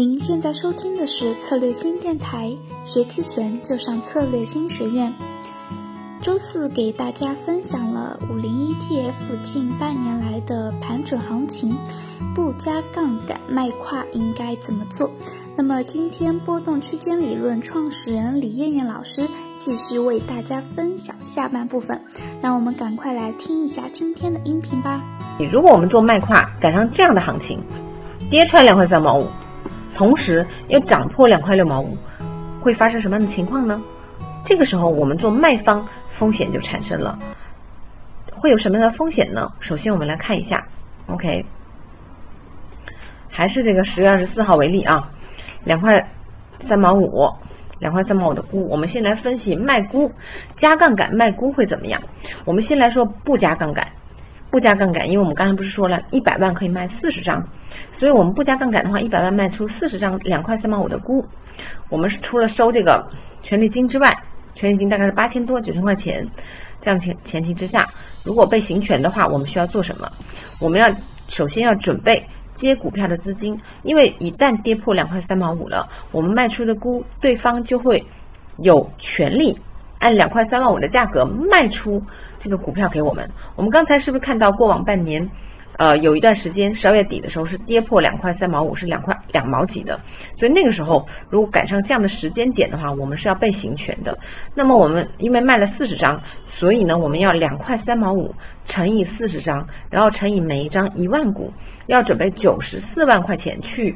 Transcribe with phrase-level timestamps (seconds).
[0.00, 2.56] 您现在收听的是策略新电台，
[2.86, 5.12] 学期权就上策略新学院。
[6.22, 11.76] 周四给大家分享了五零 ETF 近半年来的盘整行情，
[12.34, 15.10] 不加杠杆卖跨应该怎么做？
[15.54, 19.28] 那么今天波动区间理论创始人李艳艳老师
[19.58, 22.00] 继续为大家分享下半部分，
[22.40, 25.02] 让我们赶快来听一下今天的音频吧。
[25.52, 27.62] 如果我们做卖跨赶上这样的行情，
[28.30, 29.26] 跌穿两块三毛五。
[30.00, 31.94] 同时又涨破两块六毛五，
[32.62, 33.78] 会发生什么样的情况呢？
[34.46, 35.86] 这个时候我们做卖方
[36.18, 37.18] 风险就产生了，
[38.32, 39.46] 会有什么样的风险呢？
[39.60, 40.66] 首先我们来看一下
[41.06, 41.44] ，OK，
[43.28, 45.10] 还是这个十月二十四号为例啊，
[45.64, 46.08] 两块
[46.66, 47.28] 三毛五，
[47.78, 50.10] 两块三毛五的估，我们先来分析卖估
[50.62, 52.00] 加杠杆卖估会怎么样？
[52.46, 53.86] 我们先来说不加杠杆。
[54.50, 57.46] 不加杠杆，因为我们刚才不是说了，一百万可以卖四十张，
[57.98, 61.24] 所以我们不加杠杆的话，一百万卖出四十张两块三毛五的估，
[61.88, 63.06] 我们是除了收这个
[63.42, 64.10] 权利金之外，
[64.56, 66.26] 权利金大概是八千多九千块钱，
[66.82, 67.88] 这样前前提之下，
[68.24, 70.10] 如果被行权的话，我们需要做什么？
[70.58, 70.86] 我们要
[71.28, 72.26] 首先要准备
[72.58, 78.04] 接股票的资金，因为一旦跌破两块三毛五了，我们卖出的估，对方就会
[78.58, 79.56] 有权利
[80.00, 82.02] 按两块三毛五的价格卖出。
[82.42, 85.30] 这个股票给我们，我们刚才是不是看到过往半年，
[85.76, 90.00] 呃，有一段时间十二月底的时候是跌破两块三毛五，是两块两毛几的，
[90.38, 94.18] 所以那个时候如果赶上这样的时间点的话，我们是要被行权的。
[94.54, 96.20] 那么我们因为卖了四十张，
[96.52, 98.34] 所以呢，我们要两块三毛五
[98.68, 101.52] 乘以四十张，然后乘以每一张一万股，
[101.86, 103.94] 要准备九十四万块钱去。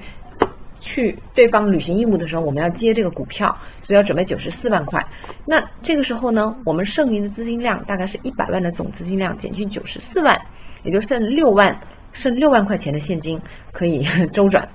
[0.85, 5.05] 去对方履行义务的时候，我们要接这个股票，所以要准备九十四万块。
[5.47, 10.39] 那这个时候呢，我们剩余的资金量大概是一百万的总资金量减去九十四万，
[10.85, 11.81] 也就剩六万，
[12.13, 13.41] 剩六万块钱的现金
[13.73, 14.69] 可以 周转。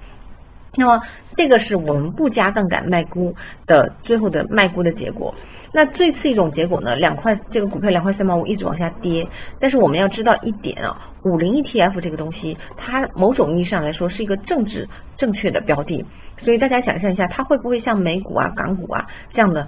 [0.75, 1.01] 那么
[1.37, 3.33] 这个是我们不加杠杆卖估
[3.65, 5.33] 的最后的卖估的结果。
[5.71, 6.95] 那最次一种结果呢？
[6.95, 9.27] 两块这个股票两块三毛五一直往下跌，
[9.59, 14.87] 但是我们要知道一点啊，五零 ETF 这个东西，它某种意义上来说是一个政治
[15.17, 16.05] 正确的标的，
[16.39, 19.67] 所以大家想象一下，它会不会像美股啊、港股啊这样的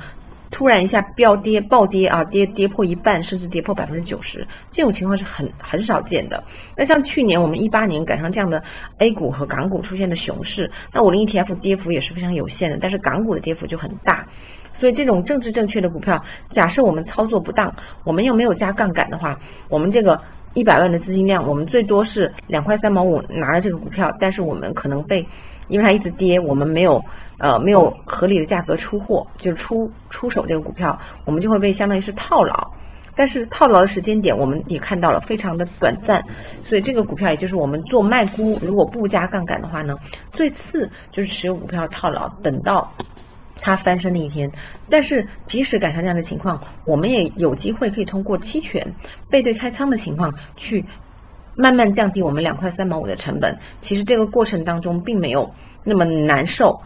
[0.49, 6.43] 突然一下飙跌暴跌啊，跌跌破一半，甚至跌破百分之九十，这种情况是很很少见的。
[6.75, 8.61] 那像去年我们一八年赶上这样的
[8.99, 14.25] A 股和港股出现的熊市，那五零 ETF 跌幅也是非常有限的，但是港股的跌幅就很大。
[14.79, 16.21] 所以这种政治正确的股票，
[16.53, 17.73] 假设我们操作不当，
[18.03, 19.37] 我们又没有加杠杆的话，
[19.69, 20.19] 我们这个
[20.53, 25.25] 一百万的资金量，我们最多是两块三毛五拿了这个股票，但是我们可能被，
[25.69, 27.01] 因为它一直跌，我们没有
[27.37, 32.71] 呃没有合理的价格出货，就是出出手这个股票，我们就会被相当于是套牢。
[33.13, 36.23] 但是套牢的时间点我们也看到了非常的短暂，
[36.65, 39.95] 所以这个股票也就是我们做卖估，如果不加杠杆的话呢，
[40.31, 42.91] 最次就是持有股票套牢，等到。
[43.61, 44.51] 它翻身的一天，
[44.89, 48.85] 但是即使赶上这样的情况，我们也有机会可以通过期权
[49.29, 50.83] 背对开仓的情况去
[51.55, 53.57] 慢慢降低我们两块三毛五的成本。
[53.87, 55.51] 其实这个过程当中并没有
[55.83, 56.81] 那么难受，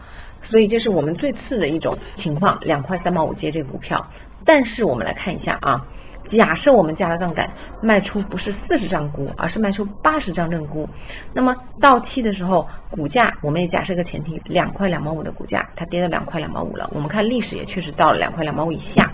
[0.50, 4.06] 所以这是我们最次的一种情况，两块三毛五接这个股票。
[4.44, 5.86] 但是我们来看一下啊。
[6.30, 7.48] 假设我们加了杠杆，
[7.80, 10.88] 卖出不是四十张股，而是卖出八十张认股，
[11.32, 16.90] 那么到期的时候，股价我们也假设个前提，两块两毛五的股价，它跌到两块两毛五了。
[16.92, 19.12] 我们看历史也确实到了两块两毛五以下。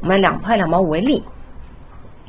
[0.00, 1.22] 我们两块两毛五为例，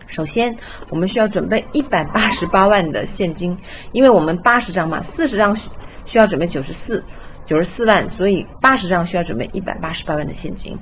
[0.07, 0.55] 首先
[0.89, 3.57] 我们需要准备一百八十八万的现金，
[3.93, 5.57] 因为我们八十张嘛，四十张
[6.05, 7.03] 需要准备九十四
[7.47, 10.77] 九十四万，所以八十张需要准备一百八十八万的现金。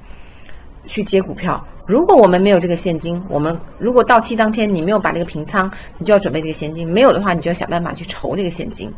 [0.88, 8.92] 去接股票，如果我们没有这个现金，我们如果到期当天你没有把这个平仓，你就要准备这个现金，没有的话，你就要想办法去筹这个现金。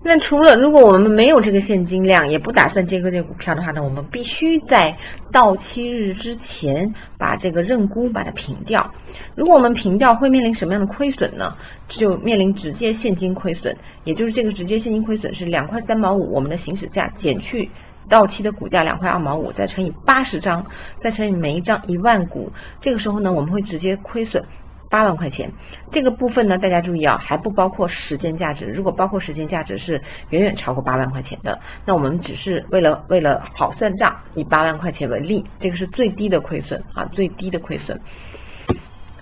[0.00, 4.96] 那除了如果我们没有这个现金量，也不打算接割这个股票的话呢，我们必须在
[5.32, 8.92] 到期日之前把这个认沽把它平掉。
[9.34, 11.52] 如果我们平掉，会面临什么样的亏损呢？
[11.88, 17.68] 就面临直接现金亏损，也就是这个直接现金亏损是两块三毛五，我们的行使价减去。
[18.08, 20.64] 到期的股价两块二毛五，再乘以八十张，
[21.02, 22.50] 再乘以每一张一万股，
[22.80, 24.42] 这个时候呢，我们会直接亏损
[24.90, 25.50] 八万块钱。
[25.92, 28.64] 这个部分呢，大家注意啊，还不包括时间价值。
[28.64, 30.00] 如果包括时间价值，是
[30.30, 31.58] 远远超过八万块钱的。
[31.84, 38.00] 那我们只是为了为了好算账，以八万块钱为例，这个是最低的亏损啊，最低的亏损。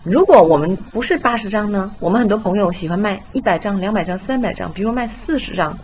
[0.05, 5.77] 如果我们不是八十张呢，我们很多朋友喜欢卖一百张、两百张、三百张，比如卖四十张，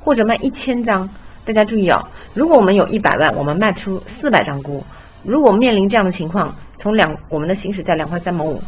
[0.00, 1.08] 或者卖一千张。
[1.52, 4.84] 大家注意啊，如果我们有一百万，我们卖出四百张股，
[5.24, 8.62] 如果面临这样的情况，从两我们的行使价两块三毛五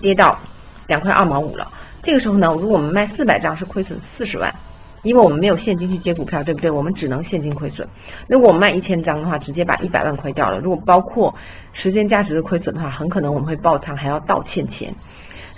[0.00, 0.38] 跌到
[0.86, 1.66] 两块二毛五了，
[2.02, 4.54] 这个时候呢，如果我们卖四百张是亏损四十万，
[5.02, 6.70] 因为我们没有现金去接股票，对不对？
[6.70, 7.88] 我们只能现金亏损。
[8.28, 10.58] 如果我们卖一千张的话，直接把一百万亏掉了。
[10.60, 11.34] 如果包括
[11.72, 14.94] 时间价值的亏损的话，很可能我们会爆仓，还要倒欠钱。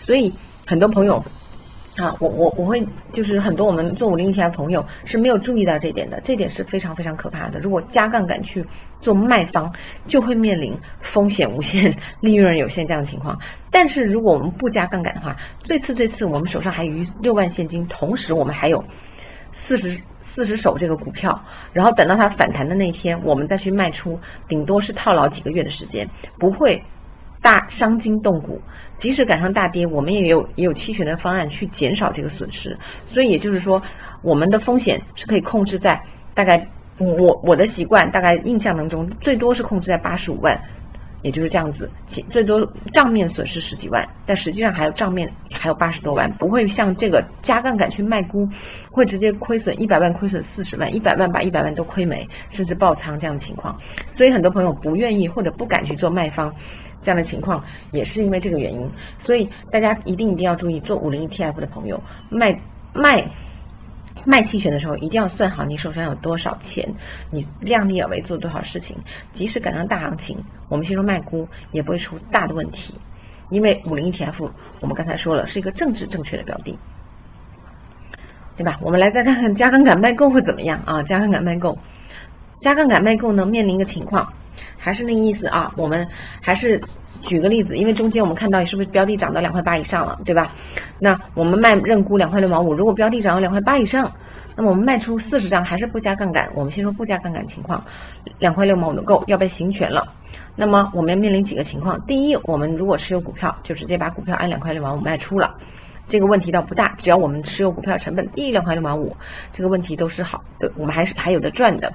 [0.07, 0.33] 所以
[0.67, 1.23] 很多朋友。
[1.97, 7.61] 啊，我我我会就是很多我们做五零一的朋友是没有注意到这点的，这点是非常非常可怕的。
[7.61, 8.65] 如果加杠杆去
[9.03, 9.71] 做卖方，
[10.09, 10.75] 就会面临
[11.13, 13.39] 风险无限、利润有限这样的情况。
[13.71, 18.83] 但是如果我们不加杠杆的话，这次这次我们手上还余六万现金，同时我们还有
[19.69, 19.99] 四十
[20.35, 21.43] 四十手这个股票，
[21.75, 24.19] 然后等到它反弹的那一天，我们再去卖出，
[24.49, 26.09] 顶多是套牢几个月的时间，
[26.39, 26.83] 不会。
[27.43, 28.61] 大伤筋动骨，
[29.01, 32.79] 即使赶上大跌，我们也有也有期权的方案去减少这个损失。
[33.09, 33.83] 所以也就是说，
[34.23, 36.01] 我们的风险是可以控制在
[36.35, 36.69] 大概
[36.99, 40.57] 我我的习惯大概印象当中最多是控制在八十五万，
[41.23, 41.91] 也就是这样子，
[42.31, 48.49] 最多账面损失十几万，但实际上还有账面还有八十多万，不会像这个加杠杆去卖估，
[48.93, 53.77] 会直接亏损一百万，亏损四十万，一百万把一百万都亏没，甚至爆仓这样的情况。
[54.17, 56.55] 所以很多朋友不愿意或者不敢去做卖方。
[57.05, 58.91] 这样的情况也是因为这个原因，
[59.25, 62.01] 所以大家一定一定要注意，做五零 ETF 的朋友
[62.31, 62.59] 卖
[62.95, 63.25] 卖
[64.25, 66.89] 卖期权的时候，一定要算好你手上有多少钱，
[67.31, 68.97] 你量力而为做多少事情。
[69.37, 70.39] 即使赶上大行情，
[70.69, 72.95] 我们先说卖估也不会出大的问题，
[73.51, 74.51] 因为五零 ETF
[74.81, 76.79] 我们刚才说了是一个政治正确的标的，
[78.57, 78.79] 对吧？
[78.81, 81.03] 我们来再看看加杠杆卖够会怎么样啊？
[81.03, 81.77] 加杠杆卖够，
[82.61, 84.33] 加杠杆卖够呢，面临一个情况。
[84.83, 86.07] 还是那意思啊，我们
[86.41, 86.83] 还是
[87.23, 90.53] 举个例子，因为中间我们看到是不是标的涨到两块八以上了，对吧？
[90.99, 94.11] 那我们卖认沽两块六毛五，如果标的涨到两块八以上，
[94.57, 96.51] 那么我们卖出四十张还是不加杠杆？
[96.57, 97.85] 我们先说不加杠杆情况，
[98.41, 100.05] 两块六毛五的够要被行权了。
[100.57, 101.99] 那么我们要面临几个情况？
[102.07, 105.55] 第一，我们如果持有股票，就直接把股票按两块六毛五卖出了，
[106.11, 109.17] 这个问题倒不大，只要我们持有股票成本低于两块六毛五，
[109.55, 111.93] 这个问题都是好的，我们还是还有的赚的。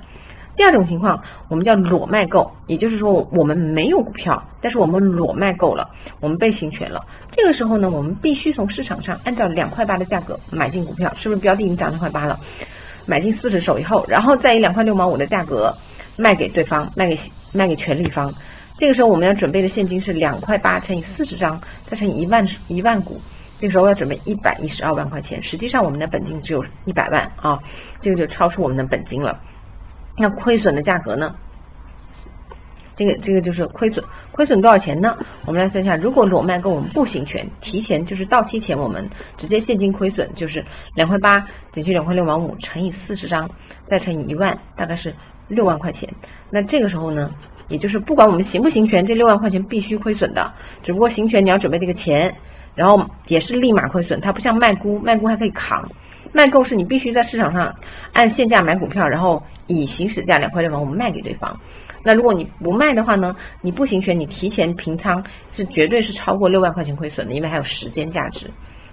[0.57, 5.87] 第二种情况，我们叫裸卖购，也就是说我们没有股票，但是我们裸卖够了，
[6.19, 7.05] 我们被行权了。
[7.31, 12.39] 这个时候呢，我们必须从市场上按照两块八的价格买进股票，是不是标的已经涨两块八了？
[13.05, 15.77] 买进四十手以后，然后再以两块六毛五的价格
[16.17, 17.19] 卖给对方，卖给
[17.53, 18.33] 卖给权利方。
[18.79, 23.21] 这个时候我们要准备的现金是两块八乘以四十张，再乘以一万一万股。
[23.59, 27.59] 这个时候要准备一百一十二万块钱，实际上我们的本金只有一百万啊，
[28.01, 29.39] 这个就超出我们的本金了。
[30.17, 31.35] 那亏损的价格呢？
[32.95, 35.15] 这个这个就是亏损，亏损多少钱呢？
[35.45, 40.65] 我们来算一下，如果裸卖跟我们不行权，提前就是到期前我们直接现金亏损，就是
[40.95, 43.47] 两块八减去两块六毛五乘以四十张，
[43.87, 45.13] 再乘以一万，大概是
[45.47, 46.09] 六万块钱。
[46.49, 47.29] 那这个时候呢，
[47.67, 50.51] 也就是不管我们行不行权，这六万块钱必须亏损的。
[50.81, 52.33] 只不过行权你要准备这个钱，
[52.73, 55.87] 然后也是立马亏损，它不像卖估，卖估还可以扛。
[56.33, 57.75] 卖够是你必须在市场上
[58.13, 61.59] 按现价买股票，然后以行使价两块六毛五卖给对方。
[62.03, 63.35] 那如果你不卖的话呢？
[63.61, 65.23] 你不行权，你提前平仓
[65.55, 68.49] 是绝对是超过六万块钱亏损的，因为还有时间价值。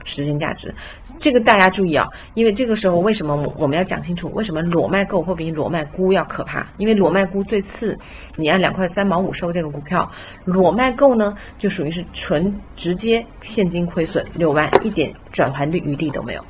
[0.06, 0.74] 时间价值，
[1.18, 4.30] 这个大家注意啊，因为这个时候为什么我我们要讲清楚？
[4.34, 6.66] 为什么裸卖够会比裸卖估要可怕？
[6.76, 7.98] 因为裸卖估最次，
[8.36, 10.10] 你按两块三毛五收这个股票，
[10.44, 16.44] 裸卖够呢就属于是纯直接现金亏损六万，一点转还的余地都没有。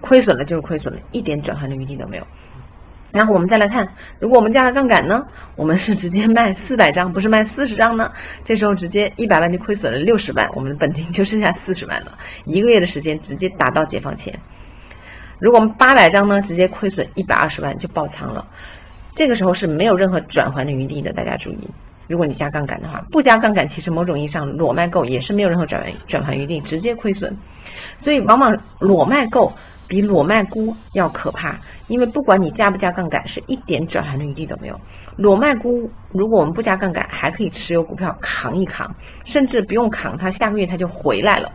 [0.00, 2.26] 亏损了就是亏损了，一点转换的余地都没有。
[3.12, 3.88] 然后我们再来看，
[4.20, 5.26] 如果我们加了杠杆呢，
[5.56, 8.08] 我们是直接卖四百张，不是卖四十张呢？
[8.44, 14.38] 这时候直接一百万就亏损了六十万，我们的本金就剩下四十万了，一个月的时间直接打到解放前。
[15.40, 18.46] 如果我们八百张呢，直接亏损一百二十万就爆仓了，
[19.16, 21.68] 这个时候是没有任何转还的余地的，大家注意。
[22.06, 27.36] 如果你加杠杆的话，不加杠杆，其实某种意义上裸卖够也是没有任何转转还余地，直接亏损。
[28.04, 29.52] 所以往往裸卖够。
[29.90, 34.80] 比裸卖估要可怕，因为不管你加不加杠杆，是一点转盘的余地都没有。
[35.16, 38.94] 裸卖估，如果我们不加杠杆，还可以持有股票扛一扛，
[39.24, 41.50] 甚至不用扛，它下个月它就回来了。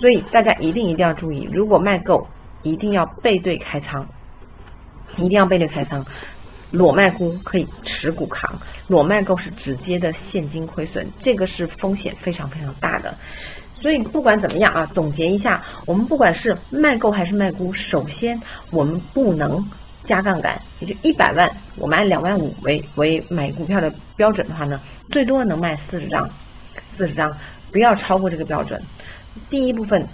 [0.00, 2.26] 所以大家一定一定要注意，如果卖够，
[2.62, 4.06] 一定要背对开仓，
[5.18, 6.02] 一定要背对开仓。
[6.70, 13.14] 裸卖估可以持股扛，裸卖够是直接的现金亏损，这个是风险非常非常大的。
[13.80, 19.64] 所以不管怎么样啊，总结一下，我们不管是卖够还是卖估，首先我们不能
[20.04, 26.28] 加杠杆，也就一百万，我们按两万五为为买股票的标准的话呢，最多能卖四十张，
[26.96, 27.32] 四十张，
[27.72, 28.82] 不要超过这个标准。
[29.48, 30.06] 第一部分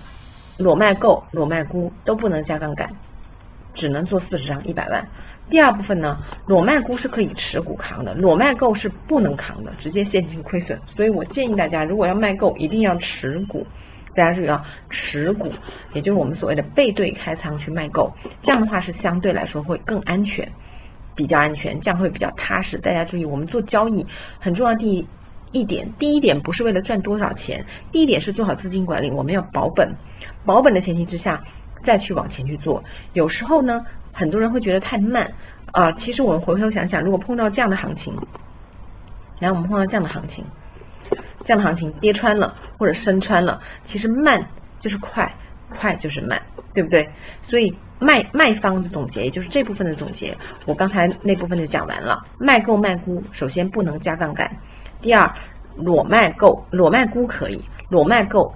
[0.58, 2.90] 裸卖够、裸卖估都不能加杠杆，
[3.74, 5.06] 只能做四十张一百万。
[5.50, 10.78] 第二部分呢，裸卖估是可以持股扛的，裸卖够是不能扛的，直接现金亏损。
[10.96, 13.66] 所以我建议大家，如果要卖够，一定要持股
[14.14, 15.52] 大家注意啊，持股，
[15.92, 20.48] 也就是我们所谓的背对开仓去卖够，这样的话是相对来说会更安全，
[21.14, 22.78] 比较安全，这样会比较踏实。
[22.78, 24.06] 大家注意，我们做交易
[24.40, 25.06] 很重要第一
[25.52, 29.92] 一点，第一点不是为了赚多少钱，第一点是做好资金管理，我们要保本，
[30.46, 31.42] 保本的前提之下
[31.84, 32.82] 再去往前去做。
[33.12, 35.30] 有时候呢，很多人会觉得太慢
[35.72, 38.16] 啊，其实我们回头想想，如果碰到这样的行情，
[39.40, 40.44] 来我们碰到这样的行情。
[41.46, 43.60] 这样的行情跌穿了或者升穿了，
[43.92, 44.42] 其实慢
[44.80, 45.30] 就是快，
[45.78, 46.40] 快就是慢，
[46.72, 47.06] 对不对？
[47.46, 52.18] 所以卖卖方的总结，也就是这部分的总结，我刚才那部分就讲完了。
[52.38, 54.50] 卖够卖估，首先不能加杠杆。
[55.02, 55.30] 第二，
[55.76, 58.54] 裸卖够，裸卖估可以，裸卖够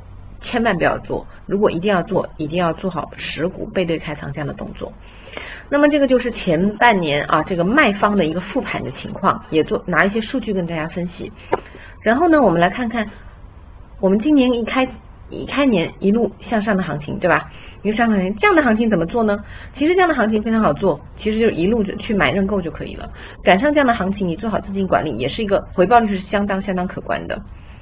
[0.51, 1.27] 千万不要做。
[1.47, 4.93] 如果一定要做，一定要做好持股背对开仓这样的动作。
[5.71, 11.31] 那么这个就是前半年啊，这个卖方的一个复盘的情况，也做拿一些数据跟大家分析。
[12.03, 13.07] 然后呢，我们来看看
[14.01, 14.89] 我们今年一开
[15.31, 17.51] 一开年一路向上的行情，对吧？
[17.83, 19.39] 一路向上行情，这样的行情怎么做呢？
[19.77, 23.09] 其实这样的行情非常好做，其实就一路就去买认购就可以了。
[23.45, 27.39] 赶上这样的行情，你做好资金管理，也是一个回报率是相当相当可观的。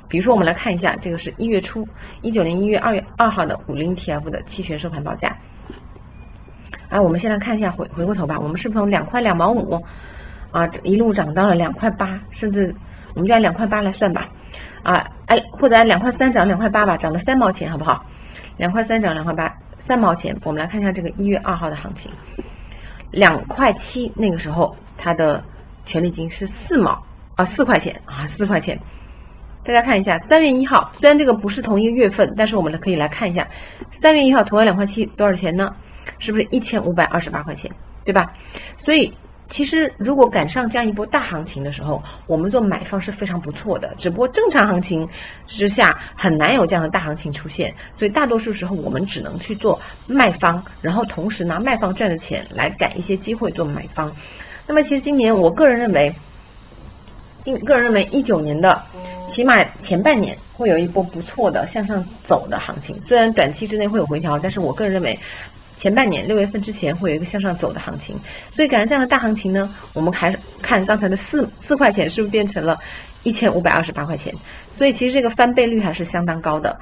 [0.09, 1.87] 比如说，我们来看一下，这个是一月初，
[2.23, 5.37] 一九年一月二月二号的五零 TF 的期权收盘报价。
[6.89, 9.83] 啊，我们先来看一下回回过头吧，我们是从两块两毛五
[10.53, 12.75] 啊一路涨到了两块八，甚至。
[13.15, 14.29] 我们就按两块八来算吧，
[14.83, 14.93] 啊，
[15.29, 18.05] 哎，或者按两块三涨两块八吧，涨了三毛钱，好不好？
[18.59, 19.51] 两块三涨两块八，
[19.89, 20.37] 三毛钱。
[20.45, 22.13] 我们来看一下这个一月二号的行情，
[23.13, 25.43] 两块七那个时候它的
[25.87, 27.03] 权利金是四毛
[27.37, 28.79] 啊，四块钱啊，四块钱。
[29.67, 33.49] 大家看一下，三月一号，虽然这个不是同一个月份，但是我们可以来看一下，
[34.01, 35.75] 三月一号同样两块七多少钱呢？
[36.19, 37.71] 是不是一千五百二十八块钱，
[38.05, 38.33] 对吧？
[38.85, 39.13] 所以。
[39.49, 43.95] 其实，如果赶上这样一波大行情的时候，我们做买方是非常不错的。
[43.97, 45.09] 只不过正常行情
[45.47, 54.13] 之下很难有这样的大行情出现，所以大多数时候我们只能去做卖方，然后同时拿卖方赚的钱来赶一些机会做买方。
[54.67, 56.13] 那么，其实今年我个人认为，
[57.65, 58.83] 个人认为一九年的
[59.37, 65.17] 起码前半年会有一波不错的向上走的行情，虽然短期之内会有回调，但是我个人认为。
[65.79, 68.19] 前半年六月份之前会有一个向上走的行情，
[68.55, 72.79] 所以赶上这样的大行情呢，我们还看刚才的四四块钱是不是变成了
[73.23, 74.35] 一千五百二十八块钱，
[74.79, 76.77] 所以其实这个翻倍率还是相当高的。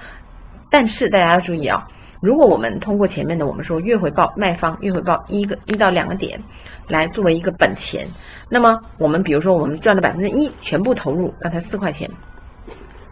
[0.70, 1.84] 但是大家要注意啊，
[2.22, 6.40] 如果我们通过前面的我们说月回报卖方月回报一个一到两个点
[6.88, 8.06] 来作为一个本钱，
[8.48, 12.08] 那么我们比如说我们赚了百分之一全部投入刚才四块钱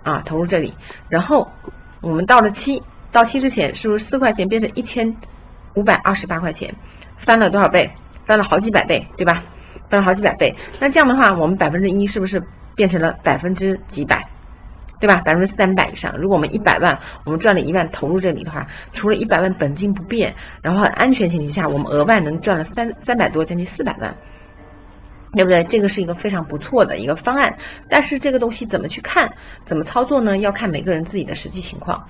[0.03, 0.75] 啊投入这里，
[1.09, 1.49] 然后
[2.01, 2.83] 我们到了七
[3.13, 5.15] 到期之前是不是四块钱变成一千？
[5.75, 6.75] 五百二十八块钱，
[7.25, 7.91] 翻了多少倍？
[8.27, 9.43] 翻了好几百倍，对吧？
[9.89, 10.55] 翻了好几百倍。
[10.79, 12.43] 那这样的话，我们百分之一是不是
[12.77, 14.23] 变成了百分之几百？
[15.01, 15.23] 对吧？
[15.25, 16.15] 百分之三百以上。
[16.19, 24.15] 如果我们一百万，我们赚了一万投入这里的话，除了一百万本金不变，然后很安全前提下，我们额外能赚了三三百多，将近四百万。
[25.35, 25.65] 对不对？
[25.65, 27.57] 这个是一个非常不错的一个方案，
[27.89, 29.33] 但是这个东西怎么去看，
[29.67, 30.37] 怎么操作呢？
[30.39, 32.03] 要看每个人自己的实际情况。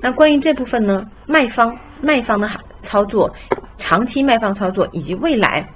[0.00, 2.48] 那关于这部分呢，卖方卖方的
[2.88, 3.34] 操作，
[3.78, 5.66] 长期卖方操作以及未来，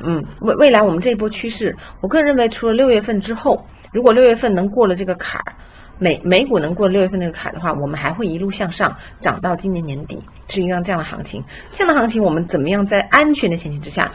[0.00, 5.54] 嗯，未未来我们这一波趋势，我个人认为，除了六月份之后，如果六月份能过了这个坎儿，
[6.00, 11.44] 美美股能过六月份那个坎儿的话，我们还会一路向上涨到今年年底，是一样这样的行情。
[11.76, 14.10] 这样的行情，我们怎么样在安全的前提之下？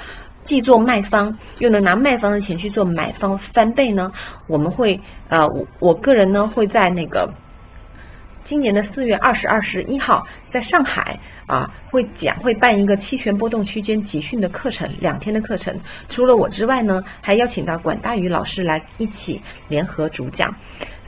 [0.50, 4.12] 既做卖方，又能拿卖方的钱去做买方翻倍呢？
[4.48, 7.32] 我们会呃，我我个人呢会在那个
[8.48, 15.80] 今年的四月二十二十一号，在上海啊会讲会办一个期权波动区间集训的课程，两天的课程。
[16.10, 20.56] 除了我之外呢，还邀请到管大宇老师来一起联合主讲。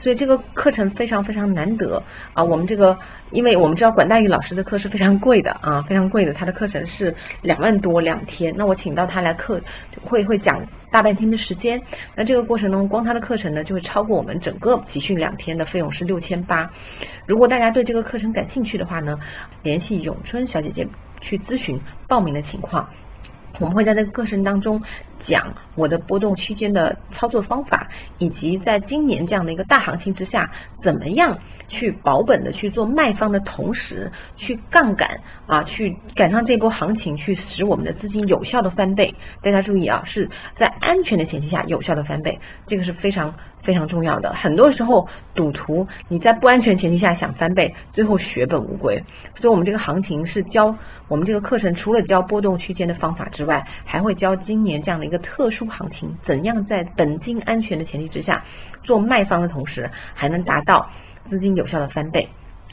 [0.02, 2.02] 所以这个课程非常非常难得
[2.34, 2.42] 啊！
[2.42, 2.98] 我们这个，
[3.30, 8.52] 因为我们知道管大宇老师的课是非常贵的啊，非常贵的，他的课程是两万多两天。
[8.56, 9.60] 那我请到他来课，
[10.02, 11.80] 会会讲大半天的时间。
[12.16, 16.68] 那这个过程中，光他的课程呢，就会超过我们整个集训两天的费用是六千八。
[17.26, 19.16] 如果大家对这个课程感兴趣的话呢，
[19.62, 20.84] 联系永春小姐姐
[21.20, 22.88] 去咨询报名的情况。
[23.60, 24.82] 我们会在这个课程当中。
[25.26, 27.88] 讲我的波动区间的操作方法，
[28.18, 30.50] 以及在今年这样的一个大行情之下，
[30.82, 31.38] 怎么样
[31.68, 39.14] 去保本的去做卖方的同时，去杠杆啊，去赶上这波行情，去使我们的资金有效的翻倍。
[39.42, 44.34] 大家注意啊，是在安全的前提下有效的翻倍，这个是非常非常重要的。
[44.34, 49.02] 很多时候赌徒你在不安全前提下想翻倍，最后血本无归。
[49.40, 50.76] 所以我们这个行情是教
[51.08, 55.11] 我们这个课程，除了教波动区间的方法之外，还会教今年这样的。
[55.12, 58.42] 一个特殊行情，怎样在本金安全的前提之下
[58.82, 60.88] 做卖方的同时，还能达到
[61.28, 62.26] 资金有效的翻倍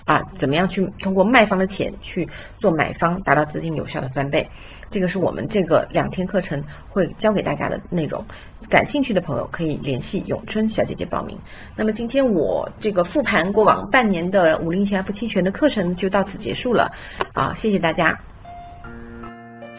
[0.06, 4.48] 啊，怎么样去通过卖方的钱去做买方，达到资金有效的翻倍。
[4.90, 8.24] 这个是我们这个两天课程会教给大家的内容。
[8.70, 11.38] 感兴趣的朋友可以联系咏春小姐姐报名。
[11.76, 16.90] 那么今天我这个复盘过往半年的五零 ETF 期权的课程就到此结束了
[17.34, 18.18] 啊，谢谢大家。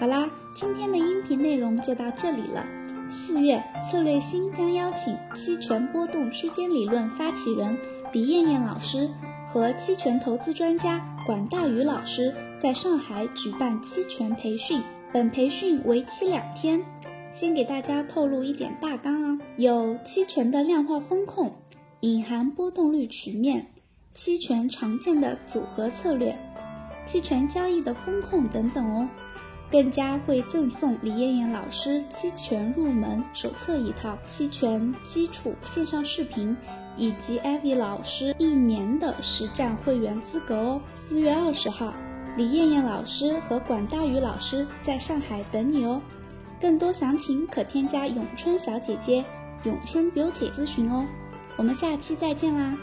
[0.01, 2.65] 好啦，今天的音频内容就到这里了。
[3.11, 7.77] 四月，策略星将邀请期权波动区间理论发起人
[8.11, 9.07] 李艳艳老师。
[9.47, 14.81] 和期权投资专家管大宇老师在上海举办期权培训，
[15.13, 16.83] 本培训为期两天。
[17.31, 21.55] 先给大家透露一点大纲啊，有期权的量化风控、
[22.01, 23.67] 隐含波动率曲面、
[24.15, 26.35] 期权常见的组合策略、
[27.05, 29.07] 期权交易的风控等等哦。
[29.71, 36.57] 更加会赠送李艳艳老师期权入门手册一套，期权基础线上视频。
[36.97, 40.81] 以及艾薇老师一年的实战会员资格哦。
[40.93, 41.95] 四月二十号，
[42.37, 46.03] 李艳艳老师和管大宇老师在上海等你哦。
[46.61, 49.25] 更多详情可添加咏春小姐姐
[49.65, 51.07] 咏春 Beauty 咨询哦。
[51.57, 52.77] 我们下期再见啦！